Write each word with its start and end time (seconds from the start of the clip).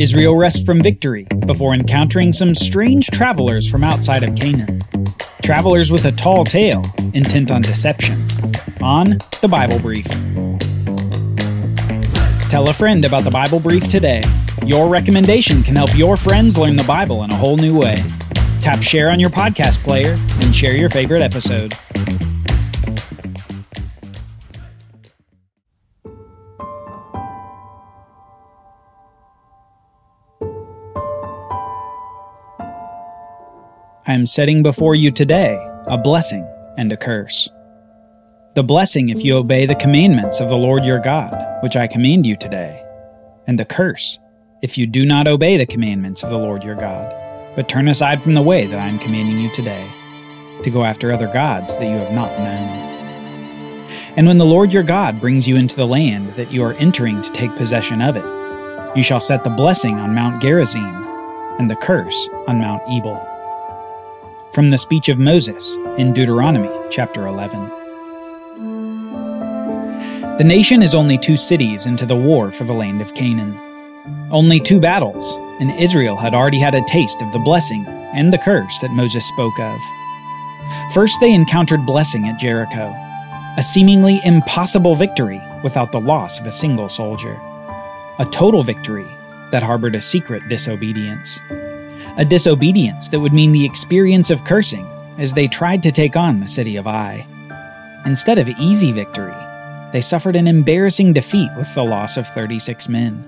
Israel 0.00 0.34
rests 0.34 0.64
from 0.64 0.80
victory 0.80 1.26
before 1.44 1.74
encountering 1.74 2.32
some 2.32 2.54
strange 2.54 3.08
travelers 3.08 3.70
from 3.70 3.84
outside 3.84 4.22
of 4.22 4.34
Canaan. 4.34 4.80
Travelers 5.42 5.92
with 5.92 6.06
a 6.06 6.12
tall 6.12 6.42
tale, 6.42 6.82
intent 7.12 7.50
on 7.50 7.60
deception. 7.60 8.14
On 8.80 9.18
the 9.42 9.48
Bible 9.50 9.78
Brief. 9.78 10.06
Tell 12.48 12.70
a 12.70 12.72
friend 12.72 13.04
about 13.04 13.24
the 13.24 13.30
Bible 13.30 13.60
Brief 13.60 13.88
today. 13.88 14.22
Your 14.64 14.88
recommendation 14.88 15.62
can 15.62 15.76
help 15.76 15.94
your 15.94 16.16
friends 16.16 16.56
learn 16.56 16.76
the 16.76 16.84
Bible 16.84 17.22
in 17.24 17.30
a 17.30 17.36
whole 17.36 17.58
new 17.58 17.78
way. 17.78 17.96
Tap 18.62 18.82
share 18.82 19.10
on 19.10 19.20
your 19.20 19.28
podcast 19.28 19.82
player 19.84 20.16
and 20.42 20.56
share 20.56 20.74
your 20.74 20.88
favorite 20.88 21.20
episode. 21.20 21.74
I 34.10 34.14
am 34.14 34.26
setting 34.26 34.64
before 34.64 34.96
you 34.96 35.12
today 35.12 35.56
a 35.86 35.96
blessing 35.96 36.44
and 36.76 36.90
a 36.90 36.96
curse. 36.96 37.48
The 38.56 38.64
blessing 38.64 39.10
if 39.10 39.24
you 39.24 39.36
obey 39.36 39.66
the 39.66 39.76
commandments 39.76 40.40
of 40.40 40.48
the 40.48 40.56
Lord 40.56 40.84
your 40.84 40.98
God, 40.98 41.62
which 41.62 41.76
I 41.76 41.86
command 41.86 42.26
you 42.26 42.34
today, 42.34 42.84
and 43.46 43.56
the 43.56 43.64
curse 43.64 44.18
if 44.62 44.76
you 44.76 44.88
do 44.88 45.06
not 45.06 45.28
obey 45.28 45.56
the 45.56 45.64
commandments 45.64 46.24
of 46.24 46.30
the 46.30 46.38
Lord 46.38 46.64
your 46.64 46.74
God, 46.74 47.08
but 47.54 47.68
turn 47.68 47.86
aside 47.86 48.20
from 48.20 48.34
the 48.34 48.42
way 48.42 48.66
that 48.66 48.80
I 48.80 48.88
am 48.88 48.98
commanding 48.98 49.38
you 49.38 49.48
today, 49.52 49.86
to 50.64 50.70
go 50.70 50.82
after 50.82 51.12
other 51.12 51.32
gods 51.32 51.78
that 51.78 51.86
you 51.86 51.96
have 51.96 52.12
not 52.12 52.36
known. 52.36 53.86
And 54.16 54.26
when 54.26 54.38
the 54.38 54.44
Lord 54.44 54.72
your 54.72 54.82
God 54.82 55.20
brings 55.20 55.46
you 55.46 55.54
into 55.54 55.76
the 55.76 55.86
land 55.86 56.30
that 56.30 56.50
you 56.50 56.64
are 56.64 56.74
entering 56.80 57.20
to 57.20 57.30
take 57.30 57.54
possession 57.54 58.02
of 58.02 58.16
it, 58.16 58.96
you 58.96 59.04
shall 59.04 59.20
set 59.20 59.44
the 59.44 59.50
blessing 59.50 60.00
on 60.00 60.16
Mount 60.16 60.42
Gerizim, 60.42 60.96
and 61.60 61.70
the 61.70 61.76
curse 61.76 62.28
on 62.48 62.58
Mount 62.58 62.82
Ebal 62.90 63.29
from 64.52 64.70
the 64.70 64.78
speech 64.78 65.08
of 65.08 65.18
Moses 65.18 65.76
in 65.96 66.12
Deuteronomy 66.12 66.70
chapter 66.90 67.26
11. 67.26 67.68
The 70.38 70.44
nation 70.44 70.82
is 70.82 70.94
only 70.94 71.18
two 71.18 71.36
cities 71.36 71.86
into 71.86 72.04
the 72.04 72.16
war 72.16 72.50
for 72.50 72.64
the 72.64 72.72
land 72.72 73.00
of 73.00 73.14
Canaan. 73.14 73.56
Only 74.32 74.58
two 74.58 74.80
battles, 74.80 75.36
and 75.60 75.70
Israel 75.78 76.16
had 76.16 76.34
already 76.34 76.58
had 76.58 76.74
a 76.74 76.84
taste 76.86 77.22
of 77.22 77.30
the 77.32 77.38
blessing 77.38 77.86
and 77.86 78.32
the 78.32 78.38
curse 78.38 78.80
that 78.80 78.90
Moses 78.90 79.28
spoke 79.28 79.58
of. 79.60 79.78
First, 80.94 81.20
they 81.20 81.32
encountered 81.32 81.86
blessing 81.86 82.26
at 82.26 82.40
Jericho, 82.40 82.92
a 83.56 83.62
seemingly 83.62 84.20
impossible 84.24 84.96
victory 84.96 85.40
without 85.62 85.92
the 85.92 86.00
loss 86.00 86.40
of 86.40 86.46
a 86.46 86.52
single 86.52 86.88
soldier, 86.88 87.38
a 88.18 88.26
total 88.32 88.64
victory 88.64 89.06
that 89.52 89.62
harbored 89.62 89.94
a 89.94 90.02
secret 90.02 90.48
disobedience 90.48 91.40
a 92.16 92.24
disobedience 92.24 93.08
that 93.08 93.20
would 93.20 93.32
mean 93.32 93.52
the 93.52 93.64
experience 93.64 94.30
of 94.30 94.44
cursing 94.44 94.86
as 95.18 95.32
they 95.32 95.48
tried 95.48 95.82
to 95.82 95.92
take 95.92 96.16
on 96.16 96.40
the 96.40 96.48
city 96.48 96.76
of 96.76 96.86
Ai. 96.86 97.26
Instead 98.06 98.38
of 98.38 98.48
easy 98.48 98.92
victory, 98.92 99.34
they 99.92 100.00
suffered 100.00 100.36
an 100.36 100.46
embarrassing 100.46 101.12
defeat 101.12 101.50
with 101.56 101.74
the 101.74 101.82
loss 101.82 102.16
of 102.16 102.26
36 102.26 102.88
men. 102.88 103.24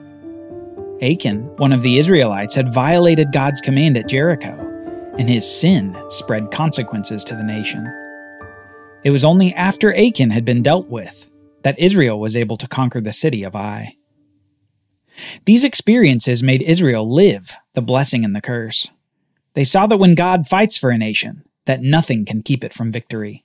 Achan, 1.02 1.56
one 1.56 1.72
of 1.72 1.83
the 1.83 1.98
Israelites, 1.98 2.55
had 2.55 2.72
violated 2.72 3.33
God's 3.33 3.61
command 3.61 3.97
at 3.97 4.08
Jericho, 4.08 4.56
and 5.19 5.28
his 5.28 5.50
sin 5.50 5.96
spread 6.11 6.50
consequences 6.50 7.24
to 7.24 7.34
the 7.34 7.42
nation. 7.42 7.84
It 9.05 9.11
was 9.11 9.24
only 9.24 9.52
after 9.55 9.94
Achan 9.94 10.30
had 10.30 10.44
been 10.44 10.62
dealt 10.62 10.89
with 10.89 11.28
that 11.62 11.78
Israel 11.78 12.20
was 12.20 12.36
able 12.36 12.56
to 12.56 12.69
conquer 12.69 13.00
the 13.00 13.12
city 13.12 13.42
of 13.42 13.56
Ai. 13.56 13.96
These 15.45 15.65
experiences 15.65 16.42
made 16.42 16.62
Israel 16.62 17.11
live 17.11 17.56
the 17.75 17.83
blessing 17.83 18.25
and 18.25 18.34
the 18.34 18.41
curse. 18.41 18.91
They 19.55 19.64
saw 19.64 19.86
that 19.86 19.98
when 19.98 20.14
God 20.14 20.46
fights 20.46 20.79
for 20.79 20.91
a 20.91 20.98
nation, 20.98 21.45
that 21.67 21.83
nothing 21.83 22.24
can 22.24 22.42
keep 22.42 22.64
it 22.64 22.73
from 22.73 22.91
victory. 22.91 23.45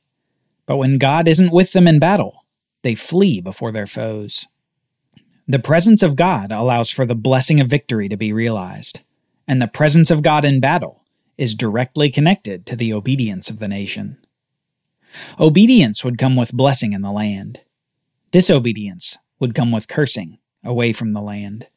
But 0.66 0.78
when 0.78 0.98
God 0.98 1.28
isn't 1.28 1.52
with 1.52 1.74
them 1.74 1.88
in 1.88 2.00
battle, 2.00 2.46
they 2.84 2.96
flee 2.96 3.42
before 3.42 3.72
their 3.72 3.88
foes. 3.88 4.48
The 5.48 5.60
presence 5.60 6.04
of 6.04 6.16
God 6.16 6.52
allows 6.52 6.92
for 6.92 7.06
the 7.06 7.16
blessing 7.16 7.60
of 7.60 7.70
victory 7.70 8.10
to 8.10 8.18
be 8.18 8.34
realized, 8.34 9.02
and 9.48 9.62
the 9.62 9.68
presence 9.68 10.12
of 10.12 10.22
God 10.22 10.44
in 10.44 10.60
battle 10.60 11.06
is 11.38 11.56
directly 11.56 12.10
connected 12.10 12.66
to 12.66 12.76
the 12.76 12.92
obedience 12.92 13.50
of 13.50 13.60
the 13.60 13.68
nation. 13.68 14.18
Obedience 15.40 16.04
would 16.04 16.18
come 16.18 16.36
with 16.36 16.52
blessing 16.52 16.94
in 16.94 17.02
the 17.02 17.12
land. 17.12 17.62
Disobedience 18.32 19.18
would 19.40 19.56
come 19.56 19.72
with 19.72 19.88
cursing 19.88 20.38
away 20.64 20.92
from 20.92 21.14
the 21.14 21.22
land. 21.22 21.68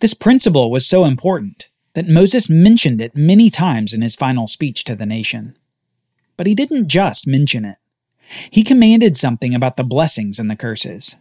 This 0.00 0.14
principle 0.14 0.70
was 0.70 0.86
so 0.86 1.04
important 1.04 1.68
that 1.94 2.08
Moses 2.08 2.50
mentioned 2.50 3.00
it 3.00 3.16
many 3.16 3.50
times 3.50 3.92
in 3.92 4.02
his 4.02 4.16
final 4.16 4.46
speech 4.46 4.84
to 4.84 4.94
the 4.94 5.06
nation. 5.06 5.56
But 6.36 6.46
he 6.46 6.54
didn't 6.54 6.88
just 6.88 7.26
mention 7.26 7.64
it. 7.64 7.76
He 8.50 8.64
commanded 8.64 9.16
something 9.16 9.54
about 9.54 9.76
the 9.76 9.84
blessings 9.84 10.38
and 10.38 10.50
the 10.50 10.56
curses. 10.56 11.16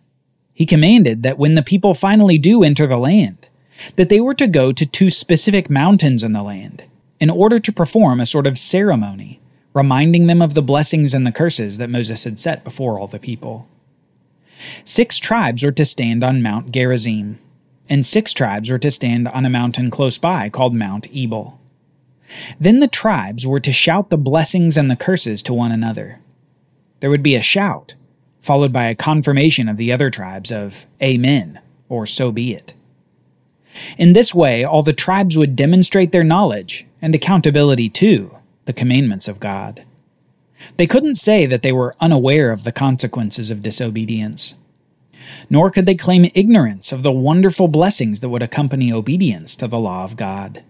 He 0.54 0.66
commanded 0.66 1.24
that 1.24 1.38
when 1.38 1.56
the 1.56 1.64
people 1.64 1.94
finally 1.94 2.38
do 2.38 2.64
enter 2.64 2.88
the 2.88 2.98
land, 2.98 3.50
that 3.96 4.10
they 4.10 4.22
were 4.22 4.36
to 4.36 4.48
go 4.48 4.72
to 4.72 4.86
two 4.86 5.10
specific 5.10 5.70
mountains 5.70 6.24
in 6.24 6.34
the 6.34 6.44
land 6.44 6.84
in 7.20 7.30
order 7.30 7.60
to 7.60 7.72
perform 7.72 8.20
a 8.20 8.26
sort 8.26 8.48
of 8.48 8.58
ceremony, 8.58 9.40
reminding 9.74 10.28
them 10.28 10.42
of 10.42 10.54
the 10.54 10.62
blessings 10.62 11.14
and 11.14 11.26
the 11.26 11.32
curses 11.32 11.78
that 11.78 11.90
Moses 11.90 12.24
had 12.24 12.40
set 12.40 12.64
before 12.64 13.00
all 13.00 13.08
the 13.08 13.20
people. 13.20 13.68
Six 14.84 15.20
tribes 15.20 15.64
were 15.64 15.72
to 15.72 15.86
stand 15.86 16.24
on 16.24 16.42
Mount 16.42 16.72
Gerizim, 16.72 17.40
and 17.90 18.06
six 18.06 18.34
tribes 18.34 18.72
were 18.72 18.80
to 18.80 18.92
stand 18.92 19.28
on 19.28 19.46
a 19.46 19.50
mountain 19.50 19.90
close 19.90 20.18
by 20.18 20.50
called 20.50 20.74
Mount 20.74 21.08
Ebal. 21.14 21.60
Then 22.60 22.80
the 22.80 22.88
tribes 22.88 23.46
were 23.46 23.60
to 23.60 23.72
shout 23.72 24.10
the 24.10 24.18
blessings 24.18 24.78
and 24.78 24.90
the 24.90 24.96
curses 24.96 25.42
to 25.44 25.54
one 25.54 25.72
another. 25.72 26.20
There 27.00 27.10
would 27.10 27.24
be 27.24 27.36
a 27.36 27.42
shout, 27.42 27.96
followed 28.40 28.74
by 28.74 28.86
a 28.86 28.96
confirmation 28.96 29.68
of 29.68 29.78
the 29.78 29.92
other 29.92 30.10
tribes 30.10 30.52
of 30.52 30.86
Amen, 31.02 31.60
or 31.90 32.06
so 32.06 32.32
be 32.32 32.54
it. 32.54 32.74
In 33.98 34.14
this 34.14 34.34
way, 34.34 34.64
all 34.64 34.84
the 34.84 34.94
tribes 34.94 35.38
would 35.38 35.56
demonstrate 35.56 36.12
their 36.12 36.24
knowledge 36.24 36.86
and 37.02 37.14
accountability 37.14 37.90
to 37.90 38.38
the 38.66 38.74
commandments 38.74 39.28
of 39.28 39.40
God. 39.40 39.84
They 40.78 40.88
couldn't 40.88 41.16
say 41.16 41.46
that 41.46 41.62
they 41.62 41.72
were 41.72 41.96
unaware 42.00 42.52
of 42.52 42.64
the 42.64 42.72
consequences 42.72 43.52
of 43.52 43.62
disobedience. 43.62 44.56
Nor 45.50 45.70
could 45.70 45.86
they 45.86 45.96
claim 45.96 46.30
ignorance 46.34 46.92
of 46.92 47.04
the 47.04 47.12
wonderful 47.12 47.68
blessings 47.68 48.20
that 48.20 48.30
would 48.30 48.44
accompany 48.44 48.92
obedience 48.92 49.56
to 49.58 49.68
the 49.68 49.80
law 49.80 50.04
of 50.04 50.16
God. 50.16 50.64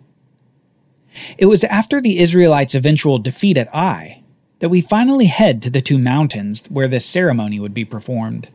It 1.38 1.46
was 1.46 1.64
after 1.64 2.02
the 2.02 2.20
Israelites' 2.20 2.76
eventual 2.76 3.20
defeat 3.20 3.58
at 3.58 3.74
Ai 3.74 4.24
that 4.60 4.70
we 4.70 4.82
finally 4.82 5.28
head 5.28 5.62
to 5.62 5.70
the 5.70 5.82
two 5.82 6.00
mountains 6.00 6.66
where 6.68 6.88
this 6.88 7.06
ceremony 7.06 7.60
would 7.60 7.74
be 7.74 7.86
performed. 7.86 8.50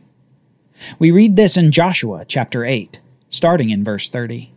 We 0.97 1.11
read 1.11 1.35
this 1.35 1.55
in 1.55 1.71
Joshua 1.71 2.25
chapter 2.25 2.65
8, 2.65 2.99
starting 3.29 3.69
in 3.69 3.83
verse 3.83 4.09
30. 4.09 4.53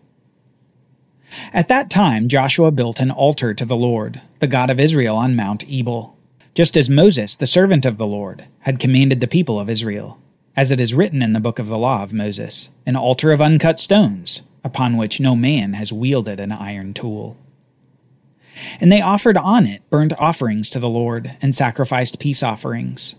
At 1.53 1.69
that 1.69 1.91
time, 1.91 2.29
Joshua 2.29 2.71
built 2.71 3.01
an 3.01 3.11
altar 3.11 3.55
to 3.55 3.65
the 3.65 3.77
Lord, 3.77 4.21
the 4.39 4.47
God 4.47 4.71
of 4.71 4.81
Israel, 4.81 5.17
on 5.17 5.37
Mount 5.37 5.69
Ebal 5.69 6.17
just 6.55 6.77
as 6.77 6.91
Moses, 6.91 7.35
the 7.35 7.47
servant 7.47 7.87
of 7.87 7.97
the 7.97 8.07
Lord, 8.07 8.47
had 8.61 8.79
commanded 8.79 9.21
the 9.21 9.27
people 9.27 9.59
of 9.59 9.71
Israel, 9.71 10.21
as 10.57 10.71
it 10.71 10.81
is 10.81 10.95
written 10.95 11.23
in 11.23 11.33
the 11.33 11.41
book 11.41 11.59
of 11.59 11.69
the 11.69 11.79
law 11.79 12.03
of 12.03 12.13
Moses, 12.13 12.71
an 12.87 12.97
altar 12.97 13.33
of 13.33 13.41
uncut 13.41 13.81
stones, 13.81 14.43
upon 14.65 14.97
which 14.97 15.21
no 15.21 15.35
man 15.35 15.73
has 15.75 15.93
wielded 15.93 16.39
an 16.39 16.53
iron 16.53 16.93
tool. 16.93 17.37
And 18.81 18.93
they 18.93 19.01
offered 19.01 19.37
on 19.37 19.67
it 19.67 19.83
burnt 19.91 20.13
offerings 20.19 20.69
to 20.71 20.79
the 20.79 20.89
Lord, 20.89 21.33
and 21.41 21.55
sacrificed 21.55 22.21
peace 22.21 22.43
offerings. 22.43 23.17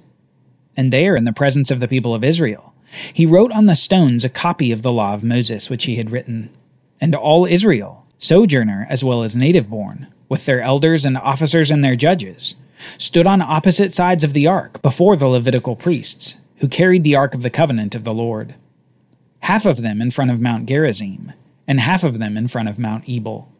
And 0.77 0.93
there, 0.93 1.15
in 1.15 1.23
the 1.23 1.33
presence 1.33 1.71
of 1.71 1.79
the 1.79 1.87
people 1.87 2.13
of 2.13 2.23
Israel, 2.23 2.73
he 3.11 3.25
wrote 3.25 3.51
on 3.51 3.65
the 3.65 3.75
stones 3.75 4.23
a 4.23 4.29
copy 4.29 4.71
of 4.71 4.83
the 4.83 4.91
law 4.91 5.13
of 5.13 5.23
Moses 5.23 5.69
which 5.69 5.85
he 5.85 5.95
had 5.95 6.11
written. 6.11 6.49
And 7.01 7.15
all 7.15 7.45
Israel, 7.45 8.05
sojourner 8.19 8.85
as 8.89 9.03
well 9.03 9.23
as 9.23 9.35
native 9.35 9.69
born, 9.69 10.07
with 10.29 10.45
their 10.45 10.61
elders 10.61 11.03
and 11.03 11.17
officers 11.17 11.71
and 11.71 11.83
their 11.83 11.95
judges, 11.95 12.55
stood 12.97 13.25
on 13.25 13.41
opposite 13.41 13.91
sides 13.91 14.23
of 14.23 14.33
the 14.33 14.47
ark 14.47 14.81
before 14.81 15.15
the 15.15 15.27
Levitical 15.27 15.75
priests, 15.75 16.35
who 16.57 16.67
carried 16.67 17.03
the 17.03 17.15
ark 17.15 17.33
of 17.33 17.41
the 17.41 17.49
covenant 17.49 17.95
of 17.95 18.03
the 18.03 18.13
Lord. 18.13 18.55
Half 19.41 19.65
of 19.65 19.81
them 19.81 20.01
in 20.01 20.11
front 20.11 20.31
of 20.31 20.39
Mount 20.39 20.67
Gerizim, 20.67 21.33
and 21.67 21.79
half 21.79 22.03
of 22.03 22.19
them 22.19 22.37
in 22.37 22.47
front 22.47 22.69
of 22.69 22.79
Mount 22.79 23.07
Ebal, 23.07 23.51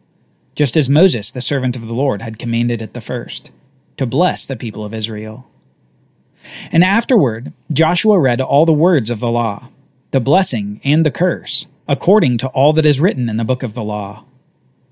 just 0.54 0.76
as 0.76 0.88
Moses, 0.88 1.30
the 1.30 1.40
servant 1.40 1.76
of 1.76 1.86
the 1.86 1.94
Lord, 1.94 2.22
had 2.22 2.38
commanded 2.38 2.80
at 2.80 2.94
the 2.94 3.00
first, 3.00 3.50
to 3.96 4.06
bless 4.06 4.46
the 4.46 4.56
people 4.56 4.84
of 4.84 4.94
Israel. 4.94 5.48
And 6.70 6.84
afterward, 6.84 7.52
Joshua 7.72 8.18
read 8.18 8.40
all 8.40 8.66
the 8.66 8.72
words 8.72 9.10
of 9.10 9.20
the 9.20 9.30
law, 9.30 9.70
the 10.10 10.20
blessing 10.20 10.80
and 10.84 11.04
the 11.04 11.10
curse, 11.10 11.66
according 11.88 12.38
to 12.38 12.48
all 12.48 12.72
that 12.74 12.86
is 12.86 13.00
written 13.00 13.28
in 13.28 13.36
the 13.36 13.44
book 13.44 13.62
of 13.62 13.74
the 13.74 13.84
law. 13.84 14.24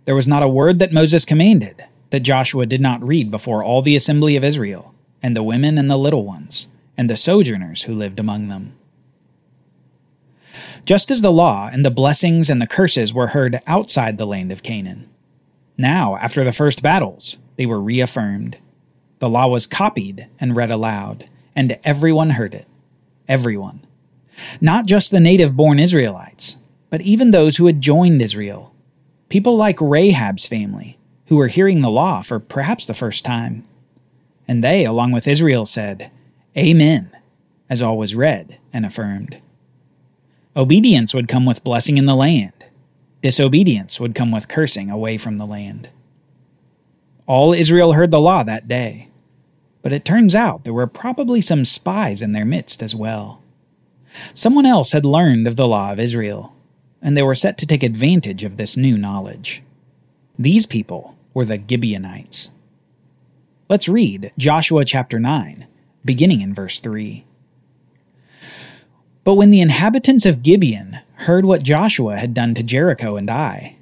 There 0.05 0.15
was 0.15 0.29
not 0.29 0.43
a 0.43 0.49
word 0.49 0.79
that 0.81 0.93
Moses 0.93 1.25
commanded 1.25 1.85
that 2.11 2.21
Joshua 2.21 2.67
did 2.67 2.81
not 2.81 3.03
read 3.03 3.31
before 3.31 3.63
all 3.63 3.83
the 3.83 3.97
assembly 3.97 4.37
of 4.37 4.45
Israel, 4.45 4.95
and 5.23 5.37
the 5.37 5.43
women 5.43 5.79
and 5.79 5.89
the 5.89 5.97
little 5.97 6.27
ones, 6.27 6.69
and 6.97 7.09
the 7.09 7.17
sojourners 7.17 7.83
who 7.85 7.95
lived 7.95 8.21
among 8.21 8.49
them. 8.49 8.75
just 10.85 11.11
as 11.11 11.23
the 11.23 11.33
law 11.33 11.69
and 11.73 11.85
the 11.85 11.91
blessings 11.91 12.51
and 12.51 12.61
the 12.61 12.67
curses 12.67 13.15
were 13.15 13.29
heard 13.29 13.61
outside 13.67 14.19
the 14.19 14.27
land 14.27 14.51
of 14.51 14.63
Canaan. 14.63 15.09
Now, 15.79 16.17
after 16.17 16.45
the 16.45 16.53
first 16.53 16.83
battles, 16.83 17.39
they 17.57 17.67
were 17.67 17.81
reaffirmed. 17.81 18.59
The 19.21 19.29
law 19.29 19.47
was 19.47 19.67
copied 19.67 20.29
and 20.41 20.57
read 20.57 20.71
aloud, 20.71 21.29
and 21.55 21.79
everyone 21.85 22.31
heard 22.31 22.55
it. 22.55 22.67
Everyone. 23.29 23.81
Not 24.61 24.87
just 24.87 25.11
the 25.11 25.21
native 25.21 25.57
born 25.57 25.79
Israelites, 25.79 26.57
but 26.91 27.03
even 27.03 27.31
those 27.31 27.57
who 27.57 27.67
had 27.67 27.81
joined 27.81 28.21
Israel. 28.21 28.75
People 29.29 29.57
like 29.57 29.81
Rahab's 29.81 30.47
family, 30.47 30.99
who 31.27 31.37
were 31.37 31.47
hearing 31.47 31.81
the 31.81 31.91
law 31.91 32.23
for 32.23 32.39
perhaps 32.39 32.85
the 32.85 32.95
first 32.95 33.25
time. 33.25 33.65
And 34.49 34.63
they, 34.63 34.85
along 34.85 35.13
with 35.13 35.29
Israel, 35.29 35.65
said, 35.65 36.11
Amen, 36.57 37.11
as 37.71 37.81
all 37.81 37.97
was 37.97 38.15
read 38.15 38.59
and 38.73 38.85
affirmed. 38.85 39.39
Obedience 40.55 41.15
would 41.15 41.29
come 41.29 41.47
with 41.47 41.65
blessing 41.65 41.97
in 41.97 42.05
the 42.05 42.15
land. 42.15 42.53
Disobedience 43.23 43.99
would 43.99 44.15
come 44.15 44.31
with 44.31 44.49
cursing 44.49 44.91
away 44.91 45.17
from 45.17 45.39
the 45.39 45.47
land. 45.47 45.89
All 47.27 47.55
Israel 47.55 47.95
heard 47.95 48.11
the 48.11 48.21
law 48.21 48.43
that 48.43 48.69
day, 48.69 49.09
but 49.81 49.93
it 49.93 50.05
turns 50.05 50.35
out 50.35 50.65
there 50.65 50.75
were 50.75 50.87
probably 50.87 51.41
some 51.41 51.65
spies 51.65 52.21
in 52.21 52.33
their 52.33 52.45
midst 52.45 52.83
as 52.83 52.95
well. 52.95 53.41
Someone 54.35 54.67
else 54.67 54.93
had 54.93 55.07
learned 55.07 55.47
of 55.47 55.57
the 55.57 55.67
law 55.67 55.93
of 55.93 55.99
Israel, 55.99 56.55
and 57.01 57.17
they 57.17 57.23
were 57.23 57.35
set 57.35 57.57
to 57.59 57.67
take 57.67 57.83
advantage 57.83 58.45
of 58.45 58.57
this 58.57 58.77
new 58.77 58.99
knowledge. 58.99 59.63
These 60.39 60.67
people 60.67 61.17
were 61.33 61.47
the 61.47 61.63
Gibeonites. 61.67 62.51
Let's 63.71 63.89
read 63.89 64.33
Joshua 64.37 64.85
chapter 64.85 65.19
9, 65.19 65.67
beginning 66.05 66.41
in 66.41 66.55
verse 66.55 66.79
3. 66.79 67.25
But 69.25 69.35
when 69.35 69.51
the 69.51 69.61
inhabitants 69.61 70.27
of 70.27 70.43
Gibeon 70.43 71.01
heard 71.15 71.45
what 71.45 71.63
Joshua 71.63 72.17
had 72.17 72.35
done 72.35 72.55
to 72.55 72.63
Jericho 72.63 73.17
and 73.17 73.31
Ai, 73.31 73.77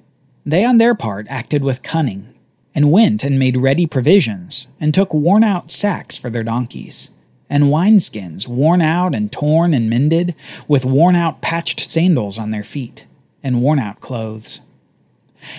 they 0.45 0.65
on 0.65 0.79
their 0.79 0.95
part 0.95 1.27
acted 1.29 1.63
with 1.63 1.83
cunning, 1.83 2.35
and 2.75 2.93
went 2.93 3.25
and 3.25 3.39
made 3.39 3.57
ready 3.57 3.87
provisions, 3.87 4.67
and 4.79 4.93
took 4.93 5.13
worn 5.13 5.43
out 5.43 5.71
sacks 5.71 6.17
for 6.19 6.31
their 6.31 6.45
donkeys, 6.45 7.11
and 7.49 7.65
wineskins 7.65 8.47
worn 8.47 8.81
out 8.81 9.15
and 9.15 9.33
torn 9.33 9.75
and 9.75 9.91
mended, 9.91 10.35
with 10.69 10.85
worn 10.85 11.17
out 11.17 11.41
patched 11.41 11.81
sandals 11.81 12.39
on 12.39 12.51
their 12.51 12.63
feet, 12.63 13.07
and 13.43 13.63
worn 13.63 13.79
out 13.79 14.01
clothes. 14.01 14.61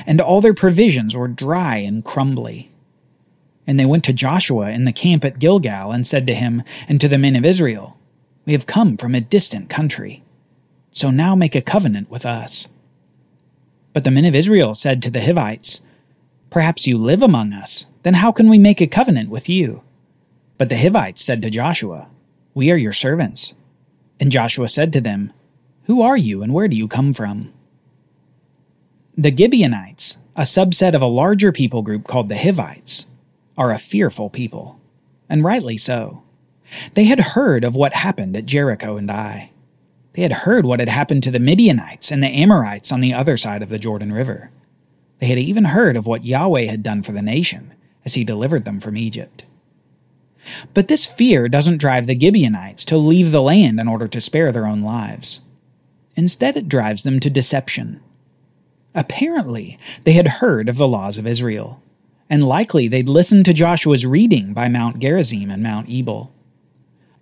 And 0.06 0.22
all 0.22 0.42
their 0.42 0.54
provisions 0.54 1.16
were 1.16 1.28
dry 1.28 1.78
and 1.78 2.06
crumbly. 2.06 2.71
And 3.72 3.80
they 3.80 3.86
went 3.86 4.04
to 4.04 4.12
Joshua 4.12 4.70
in 4.72 4.84
the 4.84 4.92
camp 4.92 5.24
at 5.24 5.40
Gilgal, 5.40 5.94
and 5.94 6.06
said 6.06 6.28
to 6.28 6.36
him 6.36 6.62
and 6.90 7.00
to 7.00 7.08
the 7.08 7.18
men 7.18 7.38
of 7.38 7.46
Israel, 7.46 7.98
we 8.44 8.52
have 8.52 8.66
come 8.66 8.98
from 8.98 9.16
a 9.16 9.22
distant 9.22 9.70
country. 9.70 10.26
So 10.92 11.10
now 11.10 11.36
make 11.36 11.56
a 11.56 11.62
covenant 11.62 12.12
with 12.12 12.26
us. 12.26 12.68
But 13.94 14.04
the 14.04 14.12
men 14.12 14.26
of 14.26 14.36
Israel 14.36 14.74
said 14.74 15.02
to 15.02 15.10
the 15.10 15.22
Hivites, 15.22 15.80
Perhaps 16.50 16.86
you 16.86 16.98
live 16.98 17.22
among 17.22 17.54
us, 17.54 17.86
then 18.04 18.16
how 18.16 18.34
can 18.34 18.50
we 18.50 18.58
make 18.58 18.82
a 18.82 18.88
covenant 18.88 19.30
with 19.30 19.48
you? 19.48 19.84
But 20.58 20.68
the 20.68 20.78
Hivites 20.78 21.24
said 21.24 21.42
to 21.42 21.50
Joshua, 21.50 22.10
We 22.54 22.72
are 22.72 22.76
your 22.76 22.92
servants. 22.92 23.54
And 24.20 24.34
Joshua 24.34 24.68
said 24.68 24.92
to 24.92 25.00
them, 25.00 25.32
Who 25.84 26.02
are 26.02 26.18
you 26.18 26.44
and 26.44 26.54
where 26.54 26.68
do 26.68 26.76
you 26.76 26.90
come 26.90 27.14
from? 27.14 27.54
The 29.16 29.34
Gibeonites, 29.34 30.18
a 30.36 30.42
subset 30.42 30.94
of 30.94 31.02
a 31.02 31.06
larger 31.06 31.54
people 31.54 31.84
group 31.84 32.06
called 32.06 32.28
the 32.28 32.38
Hivites, 32.38 33.06
are 33.58 33.72
a 33.72 33.78
fearful 33.78 34.30
people, 34.30 34.80
and 35.30 35.44
rightly 35.44 35.78
so. 35.78 36.24
They 36.94 37.06
had 37.06 37.20
heard 37.20 37.64
of 37.64 37.76
what 37.76 37.94
happened 37.94 38.36
at 38.38 38.46
Jericho 38.46 38.98
and 38.98 39.10
Ai. 39.10 39.52
They 40.14 40.22
had 40.22 40.32
heard 40.32 40.66
what 40.66 40.80
had 40.80 40.90
happened 40.90 41.24
to 41.24 41.32
the 41.32 41.40
Midianites 41.40 42.12
and 42.12 42.22
the 42.24 42.28
Amorites 42.28 42.92
on 42.92 43.02
the 43.02 43.14
other 43.14 43.38
side 43.38 43.62
of 43.62 43.70
the 43.70 43.80
Jordan 43.80 44.12
River. 44.12 44.52
They 45.20 45.28
had 45.28 45.40
even 45.40 45.66
heard 45.66 45.96
of 45.96 46.08
what 46.08 46.26
Yahweh 46.26 46.66
had 46.66 46.84
done 46.84 47.04
for 47.04 47.12
the 47.12 47.22
nation 47.22 47.74
as 48.04 48.16
he 48.16 48.24
delivered 48.24 48.66
them 48.66 48.80
from 48.80 48.98
Egypt. 48.98 49.46
But 50.74 50.88
this 50.88 51.12
fear 51.12 51.48
doesn't 51.48 51.78
drive 51.78 52.08
the 52.08 52.20
Gibeonites 52.20 52.84
to 52.86 52.98
leave 52.98 53.32
the 53.32 53.42
land 53.42 53.80
in 53.80 53.88
order 53.88 54.08
to 54.08 54.20
spare 54.20 54.52
their 54.52 54.66
own 54.66 54.82
lives. 54.82 55.40
Instead, 56.16 56.58
it 56.58 56.68
drives 56.68 57.04
them 57.04 57.20
to 57.20 57.30
deception. 57.30 58.02
Apparently, 58.96 59.78
they 60.04 60.14
had 60.14 60.28
heard 60.28 60.68
of 60.68 60.78
the 60.78 60.88
laws 60.88 61.18
of 61.18 61.28
Israel, 61.28 61.82
and 62.32 62.48
likely 62.48 62.88
they'd 62.88 63.10
listened 63.10 63.44
to 63.44 63.54
Joshua's 63.54 64.06
reading 64.06 64.54
by 64.54 64.70
Mount 64.70 65.00
Gerizim 65.00 65.52
and 65.52 65.62
Mount 65.62 65.90
Ebal. 65.90 66.34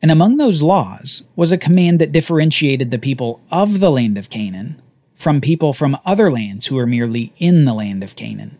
And 0.03 0.11
among 0.11 0.37
those 0.37 0.61
laws 0.61 1.23
was 1.35 1.51
a 1.51 1.57
command 1.57 1.99
that 1.99 2.11
differentiated 2.11 2.91
the 2.91 2.99
people 2.99 3.41
of 3.51 3.79
the 3.79 3.89
land 3.89 4.19
of 4.19 4.29
Canaan 4.29 4.79
from 5.15 5.41
people 5.41 5.73
from 5.73 5.97
other 6.05 6.31
lands 6.31 6.67
who 6.67 6.75
were 6.75 6.85
merely 6.85 7.33
in 7.39 7.65
the 7.65 7.73
land 7.73 8.03
of 8.03 8.15
Canaan. 8.15 8.59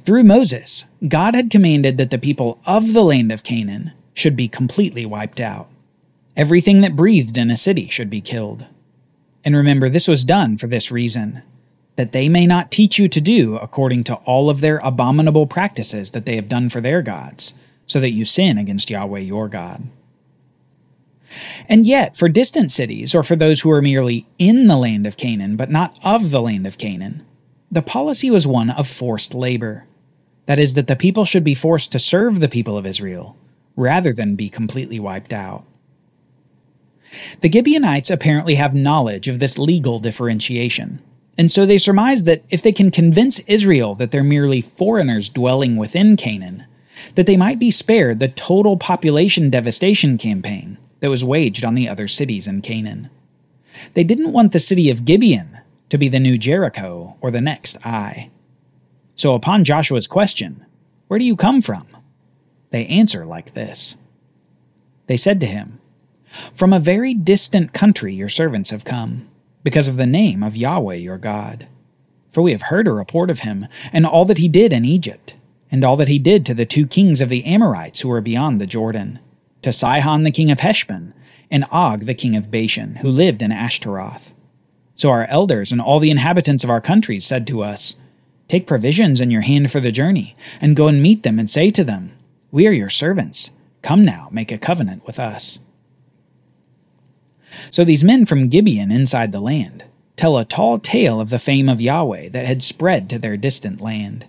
Through 0.00 0.24
Moses, 0.24 0.86
God 1.06 1.34
had 1.34 1.50
commanded 1.50 1.98
that 1.98 2.10
the 2.10 2.18
people 2.18 2.58
of 2.66 2.94
the 2.94 3.04
land 3.04 3.30
of 3.30 3.44
Canaan 3.44 3.92
should 4.14 4.36
be 4.36 4.48
completely 4.48 5.04
wiped 5.04 5.40
out. 5.40 5.68
Everything 6.38 6.80
that 6.80 6.96
breathed 6.96 7.36
in 7.36 7.50
a 7.50 7.56
city 7.58 7.86
should 7.88 8.08
be 8.08 8.22
killed. 8.22 8.64
And 9.44 9.54
remember, 9.54 9.90
this 9.90 10.08
was 10.08 10.24
done 10.24 10.56
for 10.56 10.68
this 10.68 10.90
reason 10.90 11.42
that 11.96 12.12
they 12.12 12.28
may 12.28 12.46
not 12.46 12.70
teach 12.70 12.98
you 12.98 13.08
to 13.08 13.20
do 13.20 13.56
according 13.56 14.04
to 14.04 14.14
all 14.24 14.50
of 14.50 14.60
their 14.60 14.78
abominable 14.78 15.46
practices 15.46 16.10
that 16.10 16.26
they 16.26 16.36
have 16.36 16.48
done 16.48 16.68
for 16.68 16.80
their 16.80 17.02
gods, 17.02 17.54
so 17.86 18.00
that 18.00 18.10
you 18.10 18.24
sin 18.24 18.58
against 18.58 18.90
Yahweh 18.90 19.20
your 19.20 19.48
God. 19.48 19.84
And 21.68 21.84
yet, 21.84 22.16
for 22.16 22.28
distant 22.28 22.70
cities, 22.70 23.14
or 23.14 23.22
for 23.22 23.36
those 23.36 23.60
who 23.60 23.70
are 23.70 23.82
merely 23.82 24.26
in 24.38 24.66
the 24.66 24.76
land 24.76 25.06
of 25.06 25.16
Canaan, 25.16 25.56
but 25.56 25.70
not 25.70 25.98
of 26.04 26.30
the 26.30 26.40
land 26.40 26.66
of 26.66 26.78
Canaan, 26.78 27.24
the 27.70 27.82
policy 27.82 28.30
was 28.30 28.46
one 28.46 28.70
of 28.70 28.86
forced 28.86 29.34
labor. 29.34 29.86
That 30.46 30.58
is, 30.58 30.74
that 30.74 30.86
the 30.86 30.96
people 30.96 31.24
should 31.24 31.44
be 31.44 31.54
forced 31.54 31.90
to 31.92 31.98
serve 31.98 32.40
the 32.40 32.48
people 32.48 32.76
of 32.76 32.86
Israel, 32.86 33.36
rather 33.76 34.12
than 34.12 34.36
be 34.36 34.48
completely 34.48 35.00
wiped 35.00 35.32
out. 35.32 35.64
The 37.40 37.50
Gibeonites 37.50 38.10
apparently 38.10 38.56
have 38.56 38.74
knowledge 38.74 39.28
of 39.28 39.40
this 39.40 39.58
legal 39.58 39.98
differentiation, 39.98 41.00
and 41.36 41.50
so 41.50 41.66
they 41.66 41.78
surmise 41.78 42.24
that 42.24 42.44
if 42.50 42.62
they 42.62 42.72
can 42.72 42.90
convince 42.90 43.40
Israel 43.40 43.94
that 43.96 44.10
they're 44.12 44.22
merely 44.22 44.60
foreigners 44.60 45.28
dwelling 45.28 45.76
within 45.76 46.16
Canaan, 46.16 46.66
that 47.16 47.26
they 47.26 47.36
might 47.36 47.58
be 47.58 47.70
spared 47.70 48.20
the 48.20 48.28
total 48.28 48.76
population 48.76 49.50
devastation 49.50 50.16
campaign 50.16 50.78
that 51.00 51.10
was 51.10 51.24
waged 51.24 51.64
on 51.64 51.74
the 51.74 51.88
other 51.88 52.08
cities 52.08 52.46
in 52.46 52.62
Canaan. 52.62 53.10
They 53.94 54.04
didn't 54.04 54.32
want 54.32 54.52
the 54.52 54.60
city 54.60 54.90
of 54.90 55.04
Gibeon 55.04 55.58
to 55.88 55.98
be 55.98 56.08
the 56.08 56.20
new 56.20 56.38
Jericho 56.38 57.16
or 57.20 57.30
the 57.30 57.40
next 57.40 57.76
Ai. 57.84 58.30
So 59.16 59.34
upon 59.34 59.64
Joshua's 59.64 60.06
question, 60.06 60.64
Where 61.08 61.18
do 61.18 61.24
you 61.24 61.36
come 61.36 61.60
from? 61.60 61.86
they 62.70 62.86
answer 62.86 63.24
like 63.24 63.54
this 63.54 63.96
They 65.06 65.16
said 65.16 65.40
to 65.40 65.46
him, 65.46 65.80
From 66.52 66.72
a 66.72 66.80
very 66.80 67.14
distant 67.14 67.72
country 67.72 68.14
your 68.14 68.28
servants 68.28 68.70
have 68.70 68.84
come, 68.84 69.28
because 69.64 69.88
of 69.88 69.96
the 69.96 70.06
name 70.06 70.44
of 70.44 70.56
Yahweh 70.56 70.94
your 70.94 71.18
God. 71.18 71.66
For 72.30 72.42
we 72.42 72.52
have 72.52 72.62
heard 72.62 72.86
a 72.86 72.92
report 72.92 73.30
of 73.30 73.40
him, 73.40 73.66
and 73.92 74.06
all 74.06 74.24
that 74.26 74.38
he 74.38 74.46
did 74.46 74.72
in 74.72 74.84
Egypt, 74.84 75.34
and 75.70 75.82
all 75.82 75.96
that 75.96 76.08
he 76.08 76.20
did 76.20 76.46
to 76.46 76.54
the 76.54 76.66
two 76.66 76.86
kings 76.86 77.20
of 77.20 77.28
the 77.28 77.44
Amorites 77.44 78.00
who 78.00 78.08
were 78.08 78.20
beyond 78.20 78.60
the 78.60 78.66
Jordan 78.66 79.18
to 79.62 79.72
Sihon 79.72 80.24
the 80.24 80.30
king 80.30 80.50
of 80.50 80.60
Heshbon, 80.60 81.14
and 81.50 81.64
Og 81.72 82.02
the 82.02 82.14
king 82.14 82.36
of 82.36 82.50
Bashan, 82.50 82.96
who 82.96 83.08
lived 83.08 83.40
in 83.40 83.50
Ashtaroth. 83.50 84.34
So 84.94 85.08
our 85.08 85.24
elders 85.24 85.72
and 85.72 85.80
all 85.80 86.00
the 86.00 86.10
inhabitants 86.10 86.64
of 86.64 86.70
our 86.70 86.82
countries 86.82 87.24
said 87.24 87.46
to 87.46 87.62
us, 87.62 87.96
Take 88.46 88.66
provisions 88.66 89.22
in 89.22 89.30
your 89.30 89.40
hand 89.40 89.72
for 89.72 89.80
the 89.80 89.90
journey, 89.90 90.36
and 90.60 90.76
go 90.76 90.86
and 90.86 91.02
meet 91.02 91.22
them, 91.22 91.38
and 91.38 91.48
say 91.48 91.70
to 91.70 91.82
them, 91.82 92.12
We 92.50 92.66
are 92.66 92.72
your 92.72 92.90
servants. 92.90 93.50
Come 93.80 94.04
now, 94.04 94.28
make 94.30 94.52
a 94.52 94.58
covenant 94.58 95.06
with 95.06 95.18
us. 95.18 95.58
So 97.70 97.84
these 97.84 98.04
men 98.04 98.26
from 98.26 98.48
Gibeon 98.48 98.90
inside 98.90 99.32
the 99.32 99.40
land 99.40 99.84
tell 100.16 100.38
a 100.38 100.44
tall 100.44 100.78
tale 100.78 101.20
of 101.20 101.30
the 101.30 101.38
fame 101.38 101.68
of 101.68 101.80
Yahweh 101.80 102.28
that 102.30 102.46
had 102.46 102.62
spread 102.62 103.10
to 103.10 103.18
their 103.18 103.36
distant 103.36 103.80
land, 103.80 104.26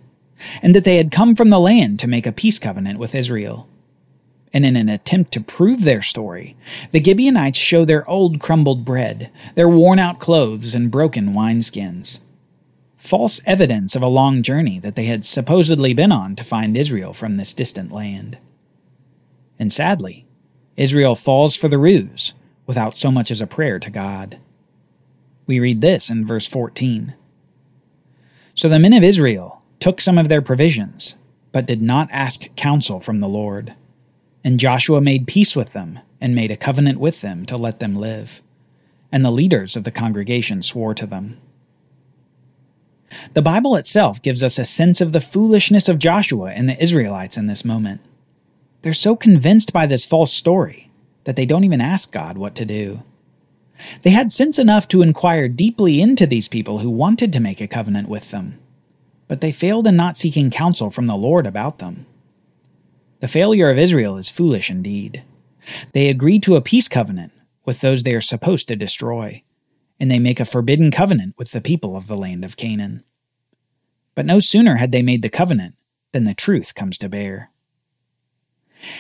and 0.62 0.74
that 0.74 0.84
they 0.84 0.98
had 0.98 1.12
come 1.12 1.36
from 1.36 1.50
the 1.50 1.60
land 1.60 2.00
to 2.00 2.08
make 2.08 2.26
a 2.26 2.32
peace 2.32 2.60
covenant 2.60 3.00
with 3.00 3.16
Israel 3.16 3.68
and 4.56 4.66
in 4.66 4.78
an 4.78 4.88
attempt 4.88 5.34
to 5.34 5.42
prove 5.42 5.84
their 5.84 6.02
story, 6.02 6.56
the 6.92 7.04
Gibeonites 7.04 7.60
show 7.60 7.84
their 7.84 8.10
old 8.10 8.40
crumbled 8.40 8.86
bread, 8.86 9.30
their 9.54 9.68
worn 9.68 10.00
out 10.00 10.18
clothes, 10.18 10.74
and 10.74 10.90
broken 10.90 11.34
wineskins. 11.34 12.20
False 12.96 13.42
evidence 13.46 13.98
of 13.98 14.02
a 14.02 14.08
long 14.08 14.42
journey 14.42 14.80
that 14.80 14.96
they 14.96 15.06
had 15.06 15.26
supposedly 15.26 15.94
been 15.94 16.14
on 16.14 16.38
to 16.38 16.44
find 16.46 16.78
Israel 16.78 17.12
from 17.12 17.36
this 17.36 17.54
distant 17.54 17.92
land. 17.92 18.38
And 19.60 19.74
sadly, 19.74 20.26
Israel 20.78 21.16
falls 21.16 21.58
for 21.58 21.68
the 21.68 21.78
ruse 21.78 22.34
without 22.66 22.98
so 22.98 23.12
much 23.12 23.32
as 23.32 23.42
a 23.42 23.48
prayer 23.48 23.80
to 23.80 23.90
God. 23.90 24.40
We 25.48 25.60
read 25.60 25.82
this 25.82 26.10
in 26.10 26.26
verse 26.26 26.48
14. 26.48 27.14
So 28.54 28.70
the 28.70 28.80
men 28.80 28.94
of 28.94 29.04
Israel 29.04 29.62
took 29.80 30.02
some 30.02 30.18
of 30.18 30.30
their 30.30 30.42
provisions, 30.42 31.16
but 31.52 31.66
did 31.66 31.82
not 31.82 32.10
ask 32.12 32.54
counsel 32.56 33.00
from 33.00 33.20
the 33.20 33.28
Lord. 33.28 33.76
And 34.44 34.60
Joshua 34.60 35.02
made 35.02 35.28
peace 35.28 35.56
with 35.56 35.74
them, 35.74 36.00
and 36.22 36.34
made 36.34 36.52
a 36.52 36.58
covenant 36.58 37.00
with 37.00 37.22
them 37.22 37.46
to 37.46 37.58
let 37.58 37.80
them 37.80 37.96
live. 37.96 38.42
and 39.16 39.24
the 39.24 39.32
leaders 39.32 39.78
of 39.78 39.86
the 39.86 39.92
congregation 39.92 40.62
swore 40.62 40.94
to 40.94 41.06
them. 41.06 41.38
The 43.34 43.42
Bible 43.42 43.78
itself 43.78 44.22
gives 44.22 44.44
us 44.44 44.60
a 44.60 44.66
sense 44.66 45.00
of 45.00 45.14
the 45.14 45.22
foolishness 45.22 45.88
of 45.88 46.00
Joshua 46.00 46.52
and 46.52 46.68
the 46.68 46.82
Israelites 46.84 47.38
in 47.38 47.48
this 47.48 47.64
moment. 47.64 48.02
They're 48.82 48.92
so 48.92 49.16
convinced 49.16 49.72
by 49.72 49.86
this 49.86 50.04
false 50.04 50.34
story 50.34 50.92
that 51.26 51.36
they 51.36 51.46
don't 51.46 51.64
even 51.64 51.82
ask 51.82 52.12
God 52.12 52.38
what 52.38 52.56
to 52.56 52.66
do. 52.66 53.04
They 54.04 54.12
had 54.12 54.32
sense 54.32 54.58
enough 54.58 54.88
to 54.90 55.02
inquire 55.02 55.48
deeply 55.48 56.02
into 56.02 56.26
these 56.26 56.48
people 56.48 56.80
who 56.80 56.90
wanted 56.90 57.34
to 57.34 57.42
make 57.42 57.60
a 57.60 57.68
covenant 57.68 58.08
with 58.08 58.32
them, 58.32 58.58
but 59.28 59.42
they 59.42 59.52
failed 59.52 59.86
in 59.86 59.96
not 59.96 60.18
seeking 60.18 60.50
counsel 60.50 60.90
from 60.90 61.08
the 61.08 61.16
Lord 61.16 61.46
about 61.46 61.80
them. 61.80 62.06
The 63.20 63.28
failure 63.28 63.70
of 63.70 63.78
Israel 63.78 64.18
is 64.18 64.30
foolish 64.30 64.70
indeed. 64.70 65.24
They 65.92 66.10
agree 66.10 66.40
to 66.40 66.56
a 66.56 66.62
peace 66.62 66.88
covenant 66.88 67.34
with 67.66 67.82
those 67.82 68.04
they 68.04 68.14
are 68.14 68.22
supposed 68.22 68.68
to 68.68 68.76
destroy, 68.76 69.44
and 70.00 70.10
they 70.10 70.20
make 70.20 70.40
a 70.40 70.46
forbidden 70.46 70.92
covenant 70.92 71.36
with 71.38 71.52
the 71.52 71.62
people 71.62 71.98
of 71.98 72.08
the 72.08 72.16
land 72.16 72.46
of 72.46 72.58
Canaan. 72.58 73.04
But 74.14 74.26
no 74.26 74.40
sooner 74.40 74.76
had 74.76 74.92
they 74.92 75.02
made 75.02 75.22
the 75.22 75.30
covenant 75.30 75.76
than 76.12 76.24
the 76.24 76.34
truth 76.34 76.76
comes 76.76 76.98
to 77.00 77.10
bear. 77.10 77.52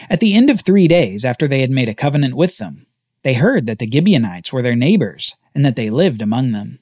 At 0.10 0.20
the 0.20 0.36
end 0.36 0.50
of 0.50 0.62
three 0.62 0.88
days 0.88 1.25
after 1.25 1.48
they 1.48 1.62
had 1.62 1.72
made 1.72 1.89
a 1.89 1.94
covenant 1.94 2.36
with 2.36 2.58
them, 2.58 2.86
they 3.24 3.34
heard 3.34 3.65
that 3.65 3.79
the 3.79 3.89
Gibeonites 3.89 4.53
were 4.53 4.62
their 4.62 4.75
neighbors 4.75 5.36
and 5.53 5.65
that 5.65 5.75
they 5.75 5.89
lived 5.89 6.22
among 6.22 6.51
them. 6.51 6.79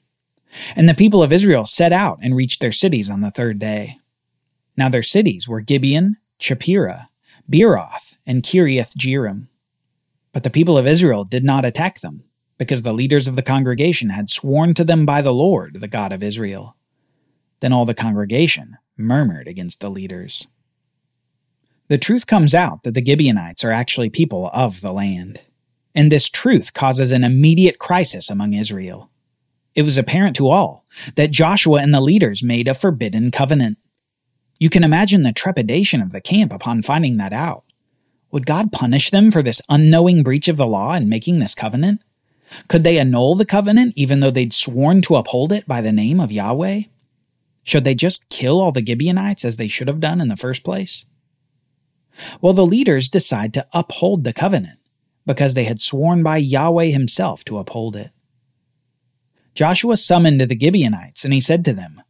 And 0.76 0.88
the 0.88 0.94
people 0.94 1.22
of 1.22 1.32
Israel 1.32 1.64
set 1.64 1.92
out 1.92 2.18
and 2.22 2.36
reached 2.36 2.60
their 2.60 2.72
cities 2.72 3.10
on 3.10 3.20
the 3.20 3.30
third 3.30 3.58
day. 3.58 3.96
Now 4.76 4.88
their 4.88 5.02
cities 5.02 5.48
were 5.48 5.60
Gibeon, 5.60 6.16
Chephirah, 6.38 7.08
Beeroth, 7.50 8.16
and 8.26 8.42
Kiriath 8.42 8.96
Jearim. 8.96 9.48
But 10.32 10.42
the 10.42 10.50
people 10.50 10.76
of 10.76 10.86
Israel 10.86 11.24
did 11.24 11.44
not 11.44 11.64
attack 11.64 12.00
them, 12.00 12.24
because 12.58 12.82
the 12.82 12.92
leaders 12.92 13.28
of 13.28 13.36
the 13.36 13.42
congregation 13.42 14.10
had 14.10 14.28
sworn 14.28 14.74
to 14.74 14.84
them 14.84 15.06
by 15.06 15.22
the 15.22 15.32
Lord, 15.34 15.80
the 15.80 15.88
God 15.88 16.12
of 16.12 16.22
Israel. 16.22 16.76
Then 17.60 17.72
all 17.72 17.84
the 17.84 17.94
congregation 17.94 18.78
murmured 18.96 19.48
against 19.48 19.80
the 19.80 19.90
leaders. 19.90 20.48
The 21.88 21.98
truth 21.98 22.26
comes 22.26 22.54
out 22.54 22.82
that 22.82 22.94
the 22.94 23.04
Gibeonites 23.04 23.62
are 23.62 23.70
actually 23.70 24.08
people 24.08 24.50
of 24.54 24.80
the 24.80 24.92
land. 24.92 25.42
And 25.94 26.10
this 26.10 26.30
truth 26.30 26.72
causes 26.72 27.12
an 27.12 27.24
immediate 27.24 27.78
crisis 27.78 28.30
among 28.30 28.54
Israel. 28.54 29.10
It 29.74 29.82
was 29.82 29.98
apparent 29.98 30.34
to 30.36 30.48
all 30.48 30.86
that 31.16 31.30
Joshua 31.30 31.82
and 31.82 31.92
the 31.92 32.00
leaders 32.00 32.42
made 32.42 32.68
a 32.68 32.74
forbidden 32.74 33.30
covenant. 33.30 33.78
You 34.58 34.70
can 34.70 34.82
imagine 34.82 35.24
the 35.24 35.32
trepidation 35.32 36.00
of 36.00 36.12
the 36.12 36.20
camp 36.22 36.52
upon 36.52 36.82
finding 36.82 37.18
that 37.18 37.32
out. 37.32 37.64
Would 38.30 38.46
God 38.46 38.72
punish 38.72 39.10
them 39.10 39.30
for 39.30 39.42
this 39.42 39.60
unknowing 39.68 40.22
breach 40.22 40.48
of 40.48 40.56
the 40.56 40.66
law 40.66 40.94
and 40.94 41.10
making 41.10 41.38
this 41.38 41.54
covenant? 41.54 42.02
Could 42.68 42.82
they 42.82 42.98
annul 42.98 43.34
the 43.34 43.44
covenant 43.44 43.92
even 43.96 44.20
though 44.20 44.30
they'd 44.30 44.52
sworn 44.54 45.02
to 45.02 45.16
uphold 45.16 45.52
it 45.52 45.68
by 45.68 45.80
the 45.80 45.92
name 45.92 46.18
of 46.18 46.32
Yahweh? 46.32 46.82
Should 47.62 47.84
they 47.84 47.94
just 47.94 48.28
kill 48.30 48.60
all 48.60 48.72
the 48.72 48.84
Gibeonites 48.84 49.44
as 49.44 49.56
they 49.56 49.68
should 49.68 49.88
have 49.88 50.00
done 50.00 50.20
in 50.20 50.28
the 50.28 50.36
first 50.36 50.64
place? 50.64 51.04
Well, 52.40 52.52
the 52.52 52.66
leaders 52.66 53.08
decide 53.08 53.52
to 53.54 53.66
uphold 53.72 54.24
the 54.24 54.32
covenant 54.32 54.78
because 55.26 55.54
they 55.54 55.64
had 55.64 55.80
sworn 55.80 56.22
by 56.22 56.36
Yahweh 56.36 56.86
himself 56.86 57.44
to 57.46 57.58
uphold 57.58 57.96
it. 57.96 58.10
Joshua 59.54 59.96
summoned 59.96 60.40
the 60.40 60.58
Gibeonites 60.58 61.24
and 61.24 61.32
he 61.32 61.40
said 61.40 61.64
to 61.64 61.72
them, 61.72 62.02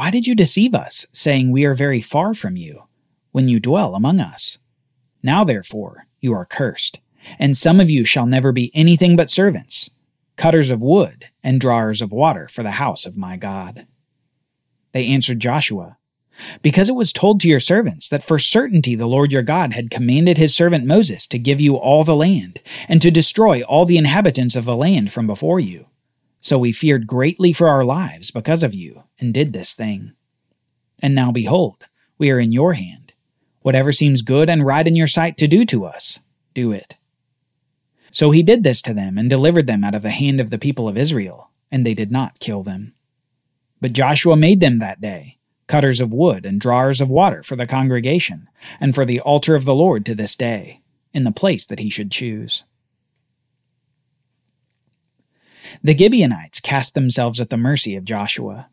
why 0.00 0.10
did 0.10 0.26
you 0.26 0.34
deceive 0.34 0.74
us, 0.74 1.06
saying, 1.12 1.50
We 1.50 1.66
are 1.66 1.74
very 1.74 2.00
far 2.00 2.32
from 2.32 2.56
you, 2.56 2.84
when 3.32 3.48
you 3.48 3.60
dwell 3.60 3.94
among 3.94 4.18
us? 4.18 4.56
Now, 5.22 5.44
therefore, 5.44 6.06
you 6.20 6.32
are 6.32 6.46
cursed, 6.46 7.00
and 7.38 7.54
some 7.54 7.80
of 7.80 7.90
you 7.90 8.06
shall 8.06 8.24
never 8.24 8.50
be 8.50 8.70
anything 8.74 9.14
but 9.14 9.30
servants, 9.30 9.90
cutters 10.36 10.70
of 10.70 10.80
wood, 10.80 11.26
and 11.42 11.60
drawers 11.60 12.00
of 12.00 12.12
water 12.12 12.48
for 12.48 12.62
the 12.62 12.72
house 12.72 13.04
of 13.04 13.18
my 13.18 13.36
God. 13.36 13.86
They 14.92 15.06
answered 15.06 15.40
Joshua, 15.40 15.98
Because 16.62 16.88
it 16.88 16.94
was 16.94 17.12
told 17.12 17.40
to 17.40 17.48
your 17.48 17.60
servants 17.60 18.08
that 18.08 18.22
for 18.22 18.38
certainty 18.38 18.94
the 18.94 19.06
Lord 19.06 19.32
your 19.32 19.42
God 19.42 19.72
had 19.72 19.90
commanded 19.90 20.38
his 20.38 20.54
servant 20.54 20.84
Moses 20.84 21.26
to 21.28 21.38
give 21.38 21.60
you 21.60 21.76
all 21.76 22.04
the 22.04 22.16
land, 22.16 22.60
and 22.88 23.00
to 23.02 23.10
destroy 23.10 23.62
all 23.62 23.84
the 23.84 23.98
inhabitants 23.98 24.56
of 24.56 24.64
the 24.64 24.76
land 24.76 25.12
from 25.12 25.26
before 25.26 25.60
you. 25.60 25.86
So 26.40 26.58
we 26.58 26.72
feared 26.72 27.06
greatly 27.06 27.52
for 27.52 27.68
our 27.68 27.84
lives 27.84 28.30
because 28.30 28.62
of 28.62 28.74
you, 28.74 29.04
and 29.18 29.34
did 29.34 29.52
this 29.52 29.74
thing. 29.74 30.12
And 31.02 31.14
now 31.14 31.32
behold, 31.32 31.88
we 32.18 32.30
are 32.30 32.38
in 32.38 32.52
your 32.52 32.74
hand. 32.74 33.12
Whatever 33.62 33.92
seems 33.92 34.22
good 34.22 34.48
and 34.48 34.64
right 34.64 34.86
in 34.86 34.96
your 34.96 35.06
sight 35.06 35.36
to 35.38 35.48
do 35.48 35.64
to 35.66 35.84
us, 35.84 36.18
do 36.54 36.72
it. 36.72 36.96
So 38.10 38.30
he 38.30 38.42
did 38.42 38.62
this 38.62 38.82
to 38.82 38.94
them, 38.94 39.18
and 39.18 39.28
delivered 39.28 39.66
them 39.66 39.84
out 39.84 39.94
of 39.94 40.02
the 40.02 40.10
hand 40.10 40.40
of 40.40 40.50
the 40.50 40.58
people 40.58 40.88
of 40.88 40.96
Israel, 40.96 41.50
and 41.70 41.84
they 41.84 41.94
did 41.94 42.10
not 42.10 42.40
kill 42.40 42.62
them. 42.62 42.94
But 43.80 43.92
Joshua 43.92 44.36
made 44.36 44.60
them 44.60 44.78
that 44.78 45.00
day 45.00 45.38
cutters 45.70 46.00
of 46.00 46.12
wood 46.12 46.44
and 46.44 46.60
drawers 46.60 47.00
of 47.00 47.08
water 47.08 47.44
for 47.44 47.54
the 47.54 47.66
congregation, 47.66 48.48
and 48.80 48.92
for 48.92 49.04
the 49.04 49.20
altar 49.20 49.54
of 49.54 49.64
the 49.64 49.74
Lord 49.74 50.04
to 50.04 50.16
this 50.16 50.34
day, 50.34 50.80
in 51.14 51.22
the 51.22 51.30
place 51.30 51.64
that 51.64 51.78
he 51.78 51.88
should 51.88 52.10
choose. 52.10 52.64
The 55.82 55.96
Gibeonites 55.96 56.60
cast 56.60 56.94
themselves 56.94 57.40
at 57.40 57.50
the 57.50 57.56
mercy 57.56 57.94
of 57.94 58.04
Joshua. 58.04 58.68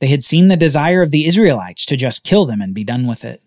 They 0.00 0.08
had 0.08 0.24
seen 0.24 0.48
the 0.48 0.56
desire 0.56 1.02
of 1.02 1.12
the 1.12 1.24
Israelites 1.24 1.86
to 1.86 1.96
just 1.96 2.24
kill 2.24 2.44
them 2.44 2.60
and 2.60 2.74
be 2.74 2.82
done 2.82 3.06
with 3.06 3.24
it, 3.24 3.40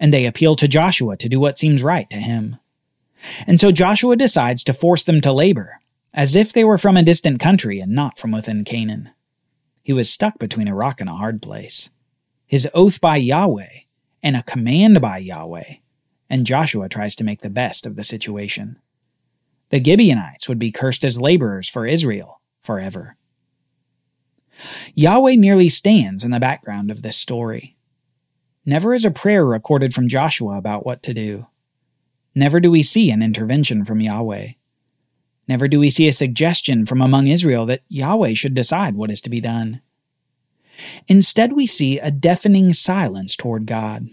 and 0.00 0.10
they 0.10 0.24
appeal 0.24 0.56
to 0.56 0.66
Joshua 0.66 1.18
to 1.18 1.28
do 1.28 1.38
what 1.38 1.58
seems 1.58 1.82
right 1.82 2.08
to 2.08 2.16
him. 2.16 2.56
And 3.46 3.60
so 3.60 3.70
Joshua 3.70 4.16
decides 4.16 4.64
to 4.64 4.72
force 4.72 5.02
them 5.02 5.20
to 5.20 5.30
labor, 5.30 5.80
as 6.14 6.34
if 6.34 6.54
they 6.54 6.64
were 6.64 6.78
from 6.78 6.96
a 6.96 7.02
distant 7.02 7.38
country 7.38 7.80
and 7.80 7.92
not 7.92 8.18
from 8.18 8.32
within 8.32 8.64
Canaan. 8.64 9.10
He 9.82 9.92
was 9.92 10.10
stuck 10.10 10.38
between 10.38 10.68
a 10.68 10.74
rock 10.74 11.02
and 11.02 11.10
a 11.10 11.14
hard 11.14 11.42
place. 11.42 11.90
His 12.50 12.68
oath 12.74 13.00
by 13.00 13.16
Yahweh 13.16 13.84
and 14.24 14.36
a 14.36 14.42
command 14.42 15.00
by 15.00 15.18
Yahweh, 15.18 15.74
and 16.28 16.44
Joshua 16.44 16.88
tries 16.88 17.14
to 17.14 17.22
make 17.22 17.42
the 17.42 17.48
best 17.48 17.86
of 17.86 17.94
the 17.94 18.02
situation. 18.02 18.80
The 19.68 19.80
Gibeonites 19.80 20.48
would 20.48 20.58
be 20.58 20.72
cursed 20.72 21.04
as 21.04 21.20
laborers 21.20 21.68
for 21.68 21.86
Israel 21.86 22.40
forever. 22.60 23.16
Yahweh 24.94 25.36
merely 25.36 25.68
stands 25.68 26.24
in 26.24 26.32
the 26.32 26.40
background 26.40 26.90
of 26.90 27.02
this 27.02 27.16
story. 27.16 27.76
Never 28.66 28.94
is 28.94 29.04
a 29.04 29.12
prayer 29.12 29.46
recorded 29.46 29.94
from 29.94 30.08
Joshua 30.08 30.58
about 30.58 30.84
what 30.84 31.04
to 31.04 31.14
do. 31.14 31.46
Never 32.34 32.58
do 32.58 32.72
we 32.72 32.82
see 32.82 33.12
an 33.12 33.22
intervention 33.22 33.84
from 33.84 34.00
Yahweh. 34.00 34.54
Never 35.46 35.68
do 35.68 35.78
we 35.78 35.88
see 35.88 36.08
a 36.08 36.12
suggestion 36.12 36.84
from 36.84 37.00
among 37.00 37.28
Israel 37.28 37.64
that 37.66 37.84
Yahweh 37.86 38.34
should 38.34 38.54
decide 38.54 38.96
what 38.96 39.12
is 39.12 39.20
to 39.20 39.30
be 39.30 39.40
done. 39.40 39.82
Instead, 41.08 41.52
we 41.52 41.66
see 41.66 41.98
a 41.98 42.10
deafening 42.10 42.72
silence 42.72 43.36
toward 43.36 43.66
God. 43.66 44.08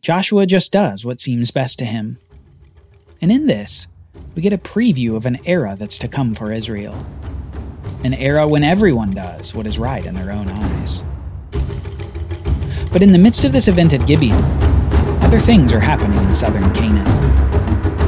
Joshua 0.00 0.46
just 0.46 0.72
does 0.72 1.04
what 1.04 1.20
seems 1.20 1.50
best 1.50 1.78
to 1.78 1.84
him. 1.84 2.18
And 3.20 3.32
in 3.32 3.46
this, 3.46 3.86
we 4.34 4.42
get 4.42 4.52
a 4.52 4.58
preview 4.58 5.16
of 5.16 5.24
an 5.24 5.38
era 5.46 5.76
that's 5.78 5.98
to 5.98 6.08
come 6.08 6.34
for 6.34 6.52
Israel. 6.52 7.06
An 8.04 8.12
era 8.12 8.46
when 8.46 8.64
everyone 8.64 9.12
does 9.12 9.54
what 9.54 9.66
is 9.66 9.78
right 9.78 10.04
in 10.04 10.14
their 10.14 10.30
own 10.30 10.48
eyes. 10.48 11.02
But 12.92 13.02
in 13.02 13.12
the 13.12 13.18
midst 13.18 13.44
of 13.44 13.52
this 13.52 13.66
event 13.66 13.92
at 13.92 14.06
Gibeon, 14.06 14.42
other 15.22 15.40
things 15.40 15.72
are 15.72 15.80
happening 15.80 16.18
in 16.18 16.34
southern 16.34 16.72
Canaan. 16.74 17.06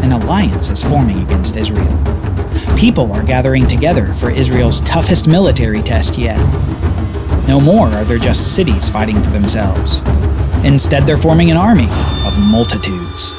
An 0.05 0.13
alliance 0.13 0.71
is 0.71 0.83
forming 0.83 1.23
against 1.23 1.57
Israel. 1.57 1.99
People 2.77 3.11
are 3.11 3.25
gathering 3.25 3.67
together 3.67 4.13
for 4.13 4.31
Israel's 4.31 4.83
toughest 4.83 5.27
military 5.27 5.83
test 5.83 6.19
yet. 6.19 6.39
No 7.49 7.61
more 7.61 7.87
are 7.89 8.05
there 8.05 8.19
just 8.19 8.57
cities 8.57 8.91
fighting 8.91 9.15
for 9.23 9.31
themselves. 9.31 10.01
Instead, 10.65 11.05
they're 11.05 11.17
forming 11.17 11.51
an 11.51 11.57
army 11.57 11.87
of 12.27 12.51
multitudes. 12.51 13.31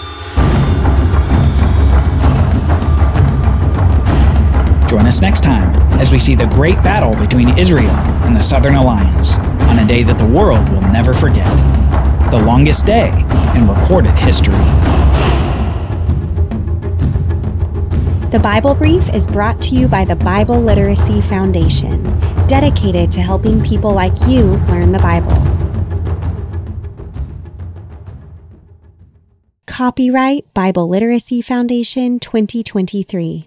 Join 4.90 5.06
us 5.06 5.22
next 5.22 5.44
time 5.44 5.76
as 6.00 6.14
we 6.14 6.20
see 6.20 6.36
the 6.36 6.46
great 6.46 6.78
battle 6.78 7.14
between 7.18 7.58
Israel 7.58 7.92
and 8.24 8.34
the 8.36 8.42
Southern 8.42 8.76
Alliance 8.76 9.38
on 9.68 9.80
a 9.80 9.86
day 9.86 10.04
that 10.04 10.18
the 10.18 10.26
world 10.26 10.68
will 10.70 10.82
never 10.94 11.12
forget 11.12 11.46
the 12.32 12.42
longest 12.46 12.86
day 12.86 13.10
in 13.56 13.68
recorded 13.68 14.14
history. 14.20 14.54
The 18.32 18.40
Bible 18.42 18.74
Brief 18.74 19.14
is 19.14 19.28
brought 19.28 19.62
to 19.64 19.76
you 19.76 19.90
by 19.90 20.06
the 20.06 20.16
Bible 20.16 20.62
Literacy 20.62 21.20
Foundation, 21.22 22.04
dedicated 22.48 23.12
to 23.12 23.22
helping 23.22 23.62
people 23.63 23.94
like 23.94 24.13
you 24.27 24.44
learn 24.70 24.92
the 24.92 25.00
Bible. 25.00 25.36
Copyright 29.66 30.51
Bible 30.54 30.89
Literacy 30.89 31.42
Foundation 31.42 32.20
2023. 32.20 33.47